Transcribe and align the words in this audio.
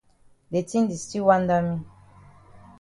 De 0.51 0.59
tin 0.69 0.83
di 0.89 0.97
still 1.03 1.25
wanda 1.27 1.55
me. 1.65 1.73